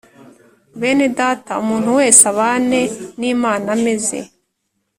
[0.79, 2.81] Bene Data umuntu wese abane
[3.19, 4.19] n Imana ameze